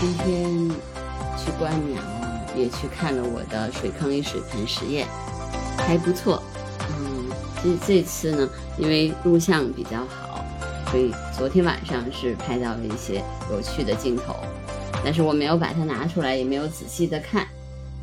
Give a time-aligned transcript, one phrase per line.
[0.00, 0.70] 今天
[1.36, 2.00] 去观鸟，
[2.56, 5.04] 也去看了我的水坑与水盆实验，
[5.76, 6.40] 还不错。
[6.88, 7.28] 嗯，
[7.60, 8.48] 这这次呢，
[8.78, 10.44] 因为录像比较好，
[10.92, 14.36] 所以昨天晚上是拍到了一些有趣的镜头，
[15.04, 17.48] 但是我没有把它拿出来，也没有仔细的看，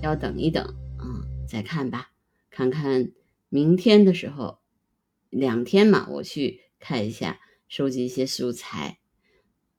[0.00, 0.64] 要等一等，
[0.98, 2.08] 嗯，再看吧，
[2.50, 3.10] 看看
[3.50, 4.60] 明天的时候，
[5.28, 7.38] 两天嘛，我去看一下，
[7.68, 8.96] 收集一些素材。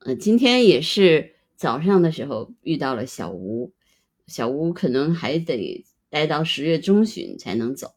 [0.06, 3.74] 呃，今天也是早上的时候遇到了小吴，
[4.28, 7.92] 小吴可能还得待到十月中旬才能走。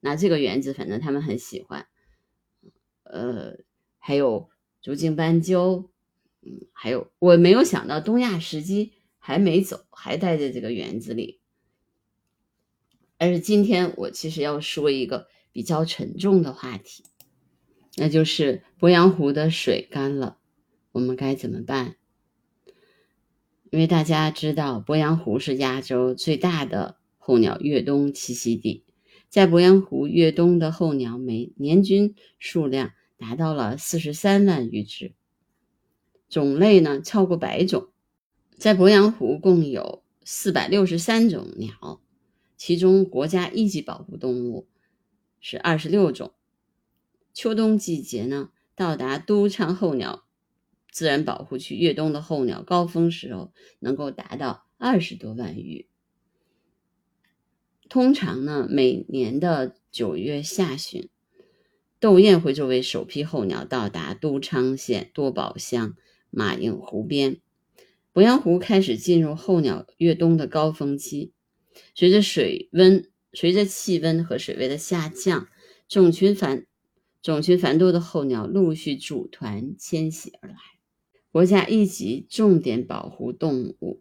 [0.00, 1.86] 那这个园子反正他们很喜欢，
[3.02, 3.58] 呃，
[3.98, 4.50] 还有
[4.80, 5.90] 竹径斑鸠，
[6.42, 11.40] 嗯，还有我没有想到东亚石鸡还没走，还待在这个园子里。
[13.18, 17.04] 但是今天我其实要说一个比较沉重的话题，
[17.96, 20.38] 那就是鄱阳湖的水干了。
[20.92, 21.96] 我们该怎么办？
[23.70, 28.84] 因为大家知道，鄱阳湖是亚洲最大的候鸟越冬栖息地，
[29.28, 35.14] 在鄱阳湖越冬的候鸟每年均数量达到了四十三万余只，
[36.28, 37.88] 种类呢超过百种。
[38.56, 42.00] 在鄱阳湖共有四百六十三种鸟，
[42.56, 44.68] 其中国家一级保护动物
[45.40, 46.32] 是二十六种。
[47.34, 50.25] 秋冬季节呢，到达都昌候鸟。
[50.96, 55.86] 自然保护区越冬的候鸟高峰时候能够达到二十多万余。
[57.90, 61.10] 通常呢，每年的九月下旬，
[62.00, 65.94] 窦雁会作为首批候鸟到达都昌县多宝乡
[66.30, 67.42] 马应湖边。
[68.14, 71.34] 鄱阳湖开始进入候鸟越冬的高峰期。
[71.94, 75.46] 随着水温、随着气温和水位的下降，
[75.90, 76.64] 种群繁
[77.20, 80.56] 种群繁多的候鸟陆续组团迁徙而来。
[81.36, 84.00] 国家一级重点保护动物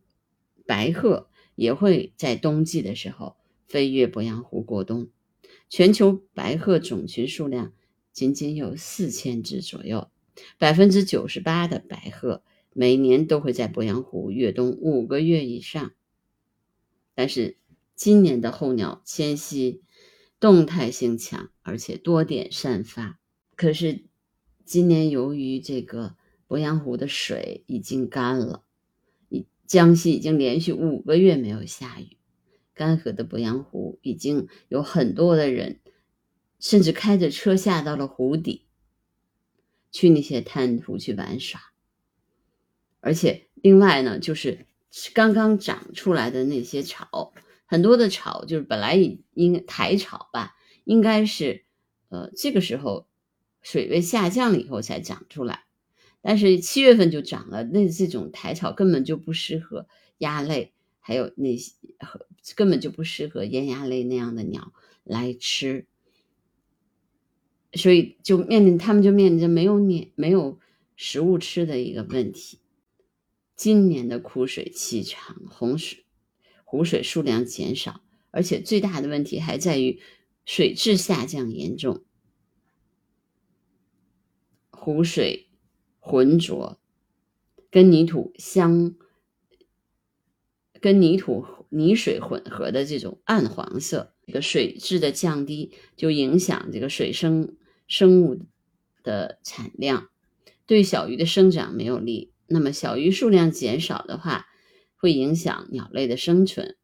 [0.65, 3.35] 白鹤也会在冬季的时候
[3.67, 5.09] 飞越鄱阳湖过冬。
[5.67, 7.73] 全球白鹤种群数量
[8.13, 10.09] 仅仅有四千只左右，
[10.57, 15.91] 百分之九十八的白鹤每年都会在鄱阳湖越冬五个月以上。
[17.15, 17.57] 但是
[17.95, 19.81] 今年的候鸟迁徙
[20.39, 23.19] 动态性强，而且多点散发。
[23.57, 24.05] 可是
[24.63, 26.15] 今年由于这个。
[26.47, 28.63] 鄱阳湖的水已经干了，
[29.65, 32.17] 江西已经连续五个月没有下雨，
[32.73, 35.79] 干涸的鄱阳湖已经有很多的人，
[36.59, 38.67] 甚至开着车下到了湖底，
[39.91, 41.59] 去那些滩涂去玩耍。
[42.99, 44.67] 而且另外呢，就是
[45.13, 47.33] 刚刚长出来的那些草，
[47.65, 51.65] 很多的草就是本来已应苔草吧，应该是
[52.09, 53.07] 呃这个时候
[53.63, 55.64] 水位下降了以后才长出来。
[56.27, 59.87] 但是七月份就长了，那这种苔草根本就不适合
[60.17, 61.73] 鸭类，还有那些
[62.55, 65.85] 根本就不适合雁鸭类那样的鸟来吃，
[67.73, 70.59] 所以就面临他们就面临着没有鸟没有
[70.95, 72.57] 食物吃的一个问题。
[73.55, 76.05] 今年的枯水期长，洪水
[76.63, 80.01] 湖水数量减少，而且最大的问题还在于
[80.43, 82.03] 水质下降严重，
[84.71, 85.43] 湖水。
[86.07, 86.77] 浑浊，
[87.71, 88.93] 跟泥土相，
[90.79, 97.55] 跟泥土泥水混合的这种暗黄色，这个水质的降低就影响这个水生
[97.87, 98.39] 生物
[99.01, 100.11] 的产量，
[100.67, 102.31] 对小鱼的生长没有利。
[102.45, 104.45] 那么小鱼数量减少的话，
[104.97, 106.77] 会影响鸟类的生存。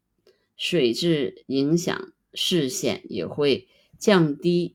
[0.56, 3.68] 水质影响视线，也会
[4.00, 4.74] 降低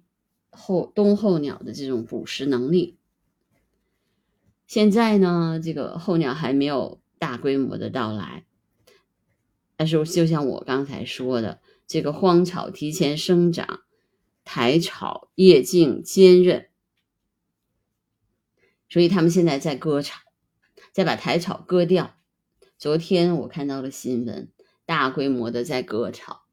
[0.49, 2.96] 后冬候鸟的这种捕食能力。
[4.67, 8.45] 现在呢，这个候鸟还没有大规模的到来，
[9.77, 13.83] 但是就像我刚才说的，这个荒草提前生长，
[14.43, 16.67] 苔草叶茎坚韧，
[18.89, 20.19] 所以他们现在在割草，
[20.91, 22.17] 在把苔草割掉。
[22.77, 24.51] 昨天我看到了新闻，
[24.85, 26.43] 大规模的在割草，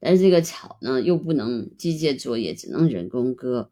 [0.00, 3.70] 但是这个草呢又不能机械作业，只能人工割，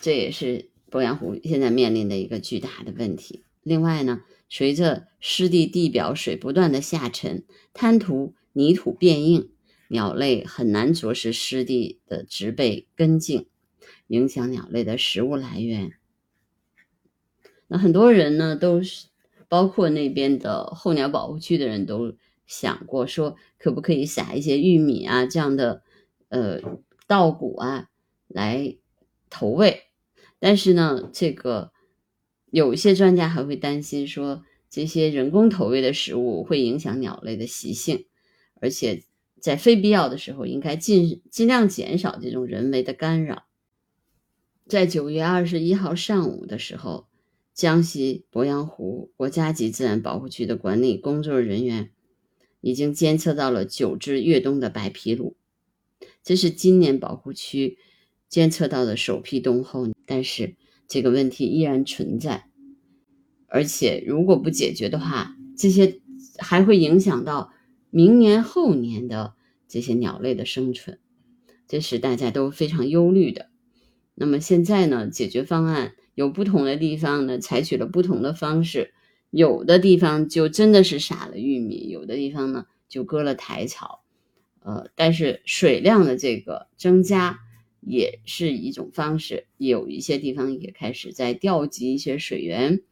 [0.00, 0.70] 这也是。
[0.90, 3.44] 鄱阳湖现在面临的一个巨大的问题。
[3.62, 9.50] 另外呢，随着湿地地表水不断的下沉，滩涂泥土变硬，
[9.88, 13.46] 鸟类很难啄食湿地的植被根茎，
[14.06, 15.92] 影响鸟类的食物来源。
[17.66, 19.08] 那很多人呢，都是
[19.48, 22.14] 包括那边的候鸟保护区的人都
[22.46, 25.82] 想过，说可不可以撒一些玉米啊这样的
[26.28, 26.60] 呃
[27.08, 27.88] 稻谷啊
[28.28, 28.76] 来
[29.28, 29.85] 投喂。
[30.38, 31.72] 但是呢，这个
[32.50, 38.06] 有一些专家还会担心说，这些人工投喂的食物会影响鸟类的习性，
[38.60, 39.02] 而且
[39.40, 43.46] 在非必要的时候，应该尽尽量减少这种人为的干扰。
[44.66, 47.06] 在九月二十一号上午的时候，
[47.54, 51.92] 江西鄱阳湖国家级自然保护区的管理工作人员
[52.60, 55.36] 已经监测到了九只越冬的白皮鹭，
[56.24, 57.78] 这是今年保护区
[58.28, 60.56] 监测到的首批冬候，但是
[60.88, 62.48] 这个问题依然存在。
[63.48, 66.00] 而且，如果不解决的话，这些
[66.38, 67.52] 还会影响到
[67.90, 69.34] 明年后年的
[69.68, 70.98] 这些鸟类的生存，
[71.68, 73.48] 这是大家都非常忧虑的。
[74.14, 78.92] 那么现在呢，解决方案有不同的地方呢，采取了不同的方式，
[79.30, 84.02] 有的地方就真的是撒了玉米，有的地方呢就割了苔草，
[84.60, 87.38] 呃，但是水量的这个增加
[87.86, 92.82] 也是一种方式，有一些地方也开始在调集一些水源。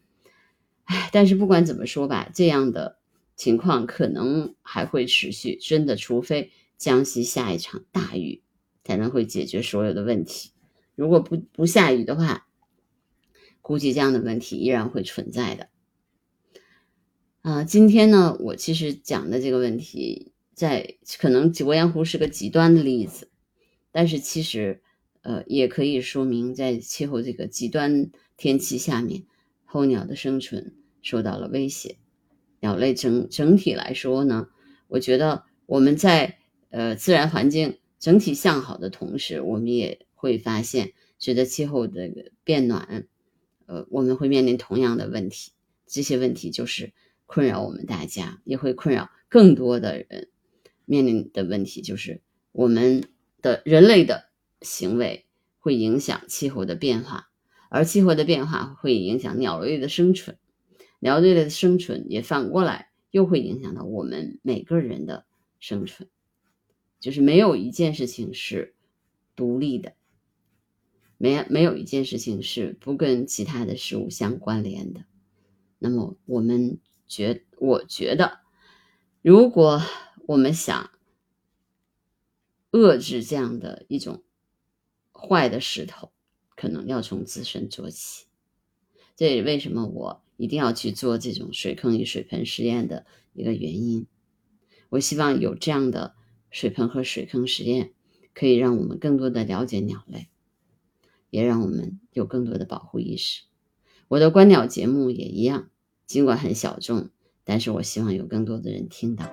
[0.84, 2.98] 唉，但是不管怎么说吧，这样的
[3.34, 5.56] 情况可能还会持续。
[5.56, 8.42] 真的，除非江西下一场大雨，
[8.84, 10.50] 才能会解决所有的问题。
[10.94, 12.46] 如果不不下雨的话，
[13.60, 15.68] 估计这样的问题依然会存在的。
[17.42, 23.28] 啊，今天呢，我其实讲的这个问题，在可能鄱阳湖是个极端的例子，
[23.94, 24.82] 但是其实，
[25.22, 29.24] 呃，也可以说明在气候这个极端天气下面。
[29.62, 31.98] 候鸟的生存受到了威胁，
[32.58, 34.48] 鸟类整整体来说呢，
[34.88, 36.38] 我觉得我们在
[36.70, 42.10] 呃自然环境整体向好的同时，我们也会发现，随着气候的
[42.42, 43.06] 变暖，
[43.66, 45.52] 呃，我们会面临同样的问题。
[45.86, 46.92] 这些问题就是
[47.26, 50.28] 困扰我们大家，也会困扰更多的人。
[50.84, 52.20] 面临的问题就是
[52.52, 53.04] 我们
[53.44, 54.30] 的人类的
[54.62, 55.26] 行为
[55.60, 57.28] 会影响气候的变化。
[57.68, 60.38] 而气候的变化会影响鸟类的生存，
[61.00, 65.26] 鸟类的生存也反过来又会影响到我们每个人的
[65.58, 66.08] 生存，
[67.00, 68.76] 就是没有一件事情是
[69.34, 69.94] 独立的，
[71.18, 75.04] 没没有一件事情是不跟其他的事物相关联的。
[75.80, 78.38] 那么我们觉，我觉得，
[79.20, 79.82] 如果
[80.26, 80.90] 我们想
[82.74, 84.24] 遏制这样的一种
[85.12, 86.10] 坏的势头，
[86.56, 88.26] 可能要从自身做起，
[89.14, 94.08] 这也为什么我一定要去做这种水坑与水盆实验的一个原因。
[94.88, 96.16] 我希望有这样的
[96.50, 97.92] 水盆和水坑实验，
[98.34, 100.26] 可以让我们更多的了解鸟类，
[101.30, 103.44] 也让我们有更多的保护意识。
[104.08, 105.70] 我的观鸟节目也一样，
[106.06, 107.10] 尽管很小众，
[107.44, 109.30] 但是我希望有更多的人听到，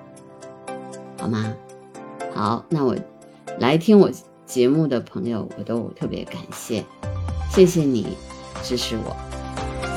[1.18, 1.56] 好吗？
[2.32, 2.96] 好，那我
[3.58, 4.10] 来听我
[4.44, 6.84] 节目的朋友，我都特别感谢。
[7.50, 8.16] 谢谢你
[8.62, 9.16] 支持我，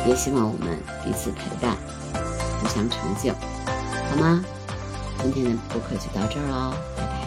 [0.08, 1.76] 也希望我们彼此陪伴，
[2.60, 4.44] 互相成就，好吗？
[5.24, 7.25] 今天的播客就到这儿喽，拜拜。